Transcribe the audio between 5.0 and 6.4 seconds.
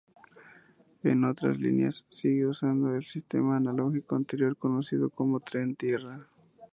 como Tren-tierra.